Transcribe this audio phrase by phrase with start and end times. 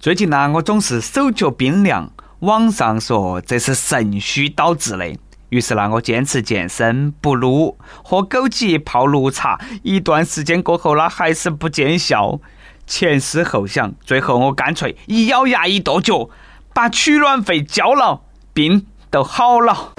[0.00, 5.14] 最近呢，我总是手脚冰凉，网上说这是肾虚导致的。
[5.50, 9.60] 于是呢，我坚持健身，不撸，喝枸杞泡绿茶。
[9.82, 12.40] 一段时间过后呢，还是不见效。
[12.86, 16.30] 前思后想，最后我干脆一咬牙一跺脚，
[16.72, 18.22] 把取暖费交了，
[18.54, 19.92] 病都好了。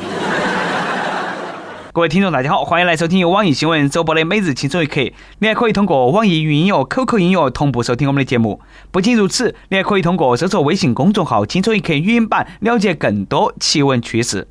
[1.94, 5.02] 各位听众，大家好，欢迎来收听由网易新闻首播的《每日轻松一刻》。
[5.40, 8.62] 你还可以通过网易云音乐、QQ 音乐同步收听我们的节目。
[8.92, 14.48] 不仅如此，你还可以通过搜索微信公众号“轻松一刻”语音版了解更多奇闻趣事。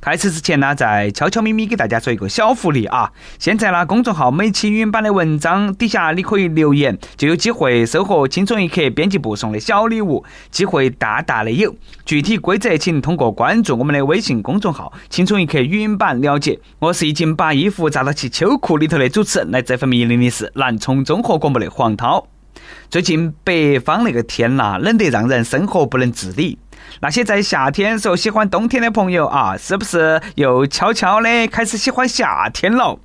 [0.00, 3.12] 开始之前呢，再悄悄咪咪给大家说一个小福利啊！
[3.38, 11.74] 现在呢，公众号每期语音版的文章底下你可以留言，就有机会收获轻松一刻编辑部送的小礼物，机会大大的有。
[12.06, 16.58] 具体规则请通过关注我们的微信公众号“轻松一刻语音版”了解。
[16.78, 22.26] 我是已经把衣服扎到其秋裤里头的主持人，来这份命令的是南充综合广播的黄涛。
[22.88, 26.58] 最近北方那个天呐，冷得让人生活不能自理。
[27.00, 32.98] 那些在夏天时候喜欢冬天的朋友啊，是不是又悄悄的开始喜欢夏天了？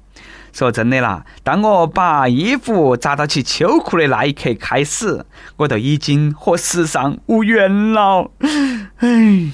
[0.51, 5.25] 说真的啦，当我把衣服扎到起秋裤的那一刻开始，
[5.57, 8.31] 我都已经和时尚无缘了。
[8.99, 9.51] 唉，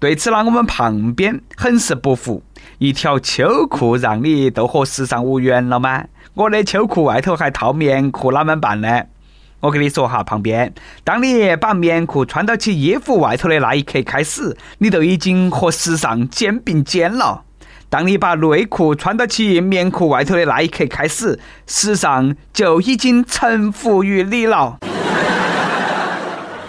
[0.00, 2.42] 对此呢，我们旁边很是不服。
[2.78, 6.04] 一条秋裤让你都和时尚无缘了吗？
[6.34, 9.04] 我的秋裤外头还套棉裤，哪么办呢？
[9.60, 10.72] 我跟你说哈，旁边，
[11.04, 17.42] 当你把棉裤穿到起衣服外头的那一刻开始，你都已经和时尚肩并肩了；
[17.90, 24.78] 当你把内裤穿到起棉裤外头的那一刻开始，时尚就已经臣服于你了。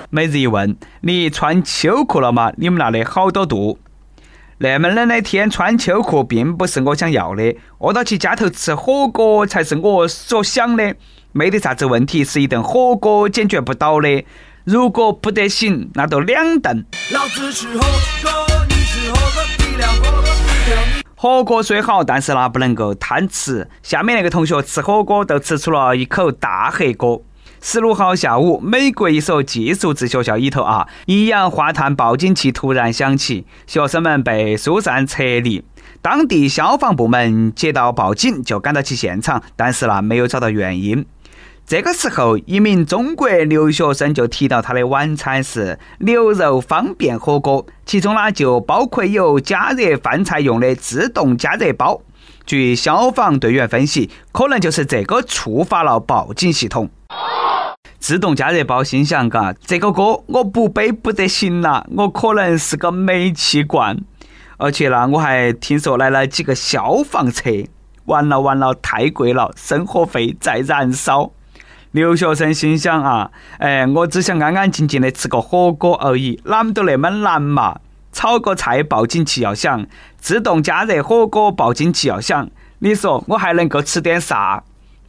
[0.09, 2.51] 每日一问：你穿秋裤了吗？
[2.57, 3.79] 你们那里好多度？
[4.57, 10.93] 那么冷的天穿秋裤，并不是我想要的，饿到去家头吃火锅才是我所想的。
[11.33, 14.25] 没得啥子问题，是一顿火锅解决不到的。
[14.65, 16.85] 如果不得行，那就两顿。
[17.11, 17.79] 老子吃火
[18.21, 18.31] 锅，
[18.67, 20.23] 你吃火锅，底料火锅
[21.15, 23.69] 火锅虽好，但是那不能够贪吃。
[23.81, 27.23] 下面那个同学吃火锅都吃出了一口大黑锅。
[27.61, 35.63] 十六号下午，美国一所寄宿制学校里头啊，一氧化碳报警器突然响起，学生们被疏散撤离。
[36.01, 41.05] 当地消防部门接到报警就赶到其现场，但是呢，没有找到原因。
[41.71, 52.01] 这个时候，一名中国留学生就提到他的晚餐是牛肉方便火锅，其中呢就包括有加热饭菜用的自动加热包。
[52.45, 56.89] 据消防队员分析，可能就是这个触发了报警系统。
[57.99, 63.97] 自动加热包心想：嘎，这个锅我不背不得行了，我可能是个煤气罐。
[64.57, 67.49] 而且呢，我还听说来了几个消防车。
[68.07, 71.31] 完了完了，太贵了，生活费在燃烧。
[71.91, 77.79] 留学生心想啊，哎，我只想安安静静的吃个火锅而已，哪么都那么难嘛？
[78.13, 79.85] 炒个菜报警器要响，
[80.17, 82.49] 自动加热火锅报警器要响，
[82.79, 84.63] 你说我还能够吃点啥？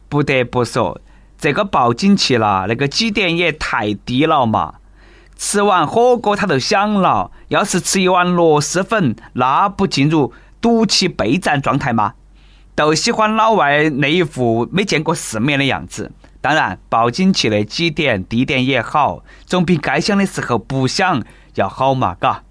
[0.09, 0.99] 不得不说，
[1.37, 4.75] 这个报警器啦，那个起点也太低了嘛！
[5.37, 12.13] 吃完火锅它就响了，要是吃一碗螺蛳粉，那不进入毒气备战状态吗？
[12.75, 16.11] 都喜欢老外那一副没见过世面的样子。
[16.43, 21.23] 当然，报警器的几点、地点也好，总比该响的时候不响
[21.55, 22.43] 要好嘛，嘎。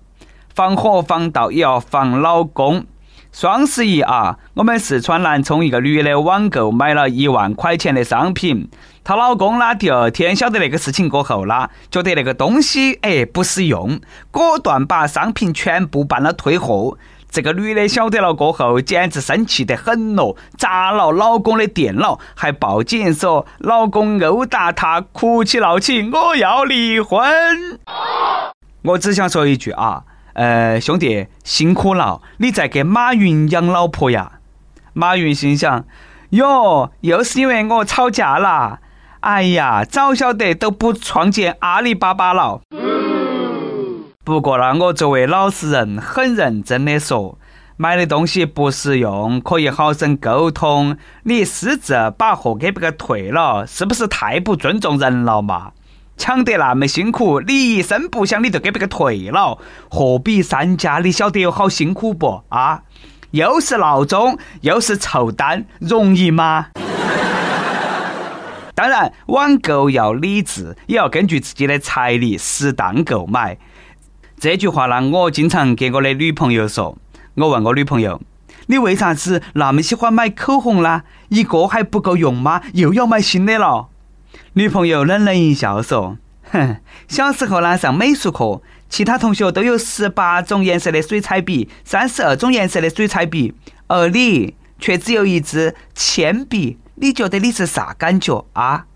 [0.54, 2.86] 防火防盗也要防老公。
[3.32, 8.70] 双十一啊，我们四川南充一个女的网购买了一万块钱的商品，
[9.04, 16.96] 她老公呢第二天晓得那个事情过后啦，觉得那个东西哎不实用，果断把商品全部办了退货。
[17.32, 27.18] 这个女的晓得了过后，简直生气得很咯，砸了老公的电脑，还报警说老公殴打她，哭起闹起，我要离婚。
[28.82, 30.02] 我只想说一句啊，
[30.34, 34.32] 呃，兄弟辛苦了，你在给马云养老婆呀？
[34.92, 35.86] 马云心想，
[36.30, 38.80] 哟，又是因为我吵架了。
[39.20, 42.60] 哎呀，早晓得都不创建阿里巴巴了。
[44.24, 47.36] 不过呢，我作为老实人，很认真的说，
[47.76, 50.96] 买的东西不实用，可以好生沟通。
[51.24, 55.72] 你私自把货给别个退了，是不是太不尊重人了嘛？
[56.16, 59.58] 抢得那么辛苦，你一声不响你就给别个退了，
[59.90, 62.82] 货比三家，你晓得有好辛苦不啊？
[63.32, 66.68] 又是闹钟，又是凑单，容易吗？
[68.76, 73.58] 当然，网购要理智，也要根据自己的财力适当购买。
[74.42, 76.98] 这句话呢，我经常给我的女朋友说。
[77.36, 78.20] 我问我女朋友
[78.66, 81.04] ：“你为啥子那么喜欢买口红呢？
[81.28, 82.60] 一个还不够用吗？
[82.72, 83.86] 又要买新的了？”
[84.54, 86.18] 女朋友冷冷一笑说
[86.50, 93.54] ：“哼，小时候呢上美术课，其他同学都有十八种颜色的水彩笔，三十二种颜色的水彩笔，
[93.86, 96.78] 而你却只有一支铅笔。
[96.96, 98.86] 你觉得你是啥感觉啊？”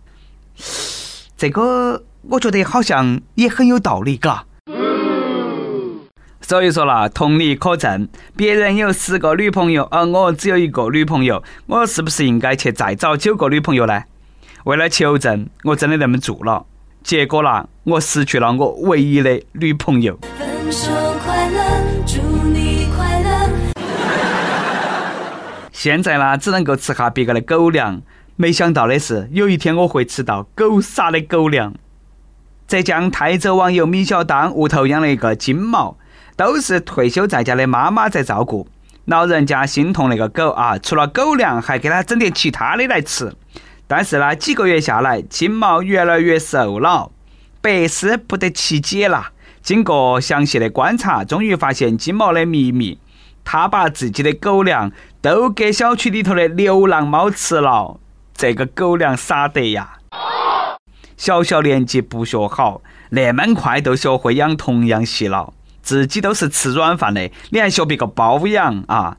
[1.39, 4.45] 这个我觉得好像也很有道理，嘎。
[6.49, 14.05] 所以说啦，同理可证，别人有十个女朋友，而我只有一个女朋友，我是不是应该去再找九个女朋友呢？
[14.63, 16.65] 为了求证，我真的那么做了，
[17.03, 20.17] 结果啦，我失去了我唯一的女朋友。
[20.39, 20.89] 分手
[21.25, 21.61] 快乐，
[22.07, 23.51] 祝你快乐。
[25.73, 28.01] 现在呢，只能够吃下别个的狗粮。
[28.37, 31.75] 没想到的是，有一天我会吃到狗撒的狗粮。
[32.69, 35.99] 浙江台州网友米小当屋头养了一个金毛。
[36.37, 38.69] 都是退休在家的妈妈在照顾，
[39.07, 43.35] 老人家心痛那个狗啊，除了狗粮，还给它整点其他的来吃。
[43.89, 47.11] 但是呢，几个月下来，金毛越来越瘦了，
[47.61, 49.29] 百思不得其解了。
[49.63, 52.99] 经过详细的观察，终于发现金毛的秘密：
[53.45, 57.99] 他把自己的狗粮都给小区里头的流浪猫吃了。
[58.35, 59.99] 这个狗粮撒得呀！
[61.17, 65.55] 小小年纪不学好，那么快都学会养童养媳了。
[65.87, 69.17] 自己都是吃软饭的，你还学别个包养啊？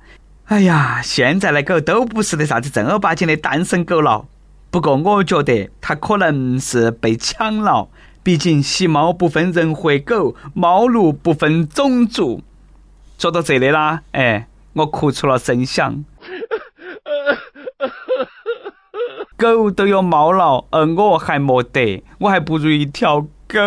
[0.47, 4.25] 哎呀，现在的狗都不是的啥子正儿八经的单身狗了。
[4.69, 7.87] 不过我觉得它可能是被抢了，
[8.21, 12.43] 毕竟喜猫不分人或狗，猫奴不分种族。
[13.17, 16.03] 说到这里啦，哎，我哭出了声响。
[19.37, 23.57] 狗都有猫了，而我还没得，我还不如一条狗。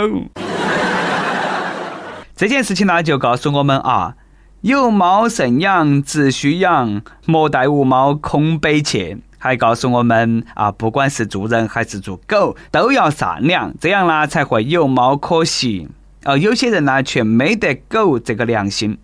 [2.41, 4.15] 这件事情呢，就告诉我们啊，
[4.63, 9.19] 有猫慎养，只需养，莫待无猫空悲切。
[9.37, 15.87] 还告诉我们啊，不管是做人还是做狗，都要善良，这样呢才会有猫可惜。
[16.25, 18.97] 而有些人呢，却没得狗这个良心。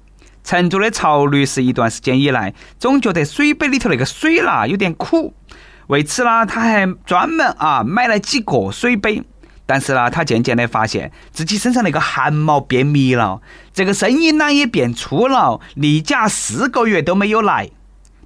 [0.43, 5.35] 成都的曹律师一段时间以来，总觉得水杯里头那个水啦有点苦，
[5.89, 9.23] 为此呢，他还专门啊买了几个水杯。
[9.67, 13.41] 但是呢，他渐渐的发现自己身上那个汗毛变密了，
[13.75, 17.71] 这个声音呢也变粗了，例假四个月都没有来。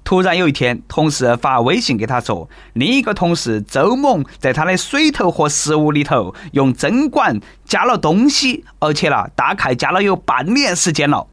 [0.03, 11.27] 突然有一天，同事发微信给他说，另一个同事周某在他的水头和食物里头用针管加了东西，而且呢，大概加了有半年时间了。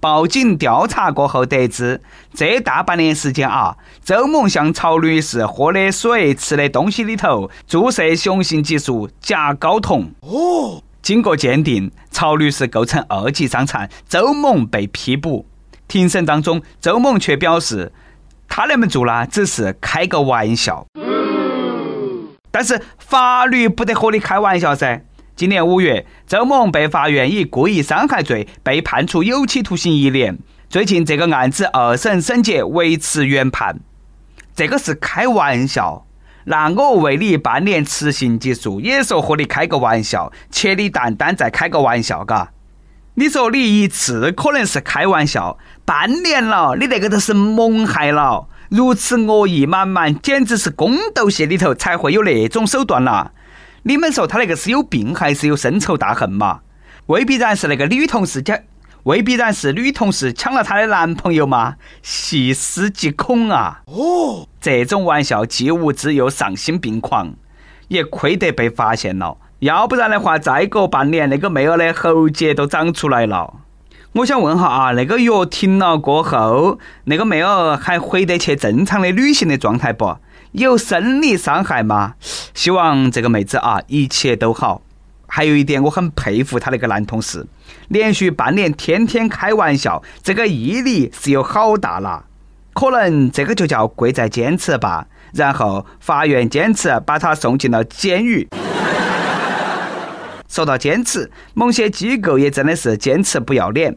[0.00, 2.00] 报警调查过后得知，
[2.34, 10.10] 这大半年时间啊，周某向曹女士喝的水、吃的东西里头注射雄性激素甲睾酮。
[10.20, 15.46] 哦，经过鉴定，曹女士构成二级伤残，周某被批捕。
[15.88, 17.92] 庭审当中，周某却表示，
[18.48, 20.86] 他那么做呢，只是开个玩笑。
[22.50, 25.02] 但是法律不得和你开玩笑噻。
[25.36, 30.38] 今年五月，周某被法院以故意伤害罪被判处有期徒刑一年。
[30.70, 33.78] 最近这个案子二审审结维持原判，
[34.54, 36.06] 这个是开玩笑。
[36.46, 42.52] 那我为你半年吃性激素，也说和你开个玩笑，切你蛋蛋再开个玩笑，嘎？
[43.16, 53.32] 你说你一次可能是开玩笑，半年了，你那个都是蒙害了，如此恶意满满，简直是宫斗戏里头才会有那种手段了。
[53.88, 56.58] 你们说他那个是有病还是有深仇大恨嘛？
[57.06, 58.58] 未必然是那个女同事抢，
[59.04, 61.76] 未必然是女同事抢了她的男朋友嘛？
[62.02, 63.82] 细思极恐啊！
[63.86, 67.34] 哦，这种玩笑既无知又丧心病狂，
[67.86, 69.38] 也亏得被发现了。
[69.60, 73.54] 要不然的话，再过半年那个妹儿的喉结都长出来了。
[74.14, 80.16] 我想问哈啊，那个药停了过后，那个妹儿还回得去正常的旅行的状态不？
[80.56, 82.14] 有生理伤害吗？
[82.54, 84.80] 希望这个妹子啊一切都好。
[85.26, 87.46] 还有一点，我很佩服他那个男同事，
[87.88, 92.24] 连续半年天天开玩笑，这个毅力是有好大了。
[92.72, 95.06] 可能这个就叫贵在坚持吧。
[95.34, 98.48] 然后法院坚持把他送进了监狱。
[100.48, 103.94] 说到坚持，某些机构也真的是坚持不要脸。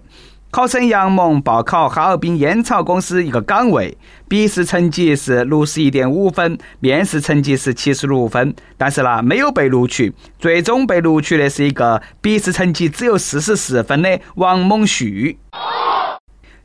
[0.51, 3.95] 考生杨某报考哈尔滨烟草公司一个岗位，
[4.27, 10.11] 笔试成绩是六十一点五分，面试成绩是七十六分，但是呢没有被录取。
[10.39, 15.37] 最终被录取的是一个笔试成绩只有四十四分的王某旭。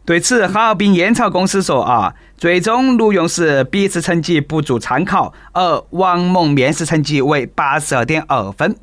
[0.06, 8.74] 对此，哈尔滨烟草公司说啊，最终录用时笔试成绩不做参考，而王某面试成绩为八十二点二分。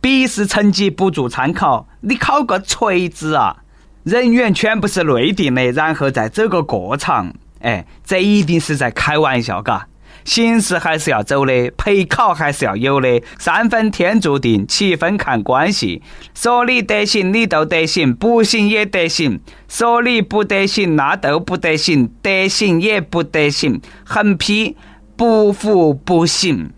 [0.00, 3.58] 笔试成绩不做参考，你考个锤子啊！
[4.04, 9.86] 人员全部是内定的，然后再走个过场，哎，这一定是在开玩笑，嘎！
[10.24, 13.22] 形式还是要走的，陪考还是要有的。
[13.38, 16.02] 三分天注定，七分看关系。
[16.34, 19.40] 说你得行，你都得行；不行也得行。
[19.68, 23.80] 说你不得行，那都不得行；得行也不得行。
[24.04, 24.76] 横批：
[25.16, 26.70] 不服不行。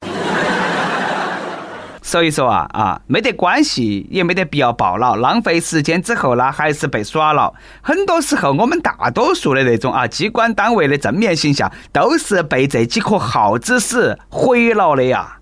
[2.06, 7.54] 所以说啊啊，没得关系，也没得必要报了，浪费时间之后呢，还是被耍了。
[7.80, 15.38] 很多时候，我们大多数的那种啊，机关单位的正面形象，都是被这几颗耗子屎毁了的呀。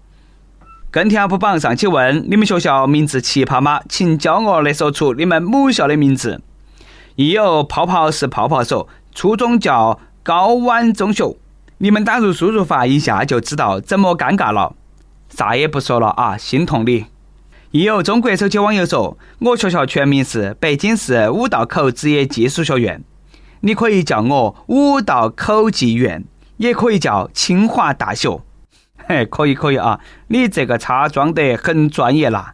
[0.93, 3.81] 跟帖不榜上去问：你们学校名字奇葩吗？
[3.89, 6.41] 请骄傲的说出你们母校的名字。
[7.17, 11.35] 亦有泡泡是泡泡说，初中叫高湾中学。
[11.79, 14.77] 你们打入输入法一下就知道怎么尴尬了。
[15.35, 17.07] 啥也不说了啊，心痛你。
[17.71, 23.03] 亦有中国手机网友说：“我学校全名是北京市五道口职业技术学院，
[23.61, 26.23] 你可以叫我五道口技院，
[26.59, 28.43] 也可以叫清华大学。”
[29.09, 29.99] 嘿，可以可以啊，
[30.29, 32.53] 你这个插装得很专业啦。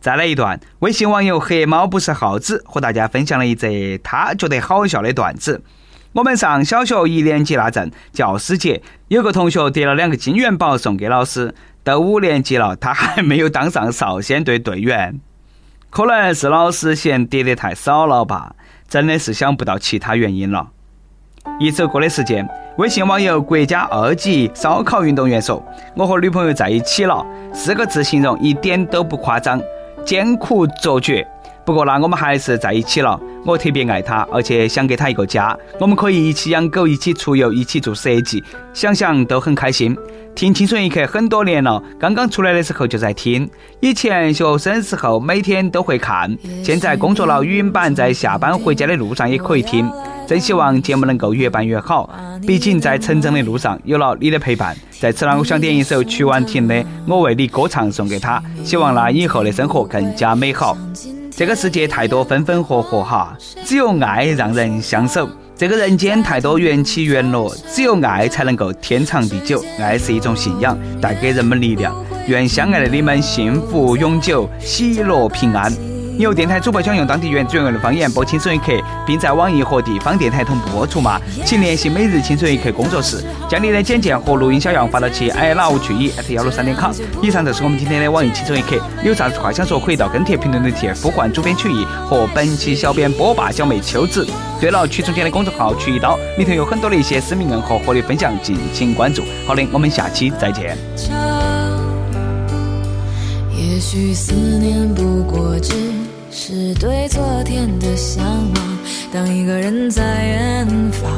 [0.00, 3.68] 再来一段，微信网友黑猫不是耗子和大家分享了一则
[4.02, 5.62] 他觉得好笑的段子。
[6.14, 11.54] 我们上小学一年级那阵，教师节，有个同学得了两个金元宝送给老师。
[11.88, 15.18] 都五年级了，他还没有当上少先队队员，
[15.88, 18.54] 可能是老师嫌叠得太少了吧？
[18.86, 20.68] 真的是想不到其他原因了。
[21.58, 25.64] 一首歌的时间，微信网友国家二级烧烤运动员说
[25.96, 29.58] ：“我和女朋友在一起了，四个字形容一点都不夸张，
[30.04, 31.26] 艰苦卓绝。
[31.68, 33.20] 不过呢，我们还是在一起了。
[33.44, 39.94] 我特别爱他，而且想给他一个家，我们可以一起养狗，一起出游，一起做设计，想想都很开心。”
[40.34, 43.46] 听青春一刻很多年了，刚刚出来的时候就在听。
[43.80, 46.34] 以前学生时候每天都会看，
[46.64, 49.90] 现在工作了语音版，在下班回家的路上也可以听。
[50.26, 52.08] 真希望节目能够越办越好，
[52.46, 54.74] 毕竟在成长的路上有了你的陪伴。
[54.98, 56.74] 在此呢，我想点一首曲婉婷的
[57.06, 60.74] 《我为你歌唱》送给他，希望呢以后的生活更加美好。
[61.38, 63.32] 这个世界太多分分合合哈，
[63.64, 65.30] 只有爱让人相守。
[65.54, 69.64] 这个人间太多缘起缘落，只有爱才能够天长地久。
[69.78, 71.94] 爱是一种信仰，带给人们力量。
[72.26, 75.72] 愿相爱的你们幸福永久，喜乐平安。
[76.18, 78.72] 有电台主播想用当地原汁原味的方言播《青春一刻》，
[79.06, 81.20] 并在网易和地方电台同步播出吗？
[81.46, 86.92] 请联系每日《青春一刻》工作室，将你的简介和录音小样发到其 i love 去一 at 幺六三点 com。
[87.22, 94.26] 以上就是我们今天的网易《青春一刻》，有啥子话想说，可以到跟帖评论里贴呼唤主编曲艺和本期小编波霸小妹秋子。
[94.60, 99.22] 对了，曲中间的公众号曲一刀里头有很多的一些私密硬货和你分享，敬请关注。
[99.46, 100.76] 好的，我们下期再见。
[103.56, 105.74] 也许思念不过只。
[106.40, 108.78] 是对昨天的向往。
[109.12, 111.10] 当一个人在远方，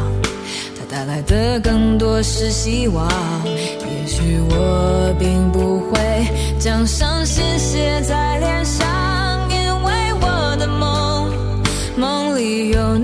[0.74, 3.06] 他带来的更多是希望。
[3.44, 6.26] 也许我并不会
[6.58, 11.30] 将伤心写在脸上，因为我的梦，
[11.98, 12.99] 梦里有。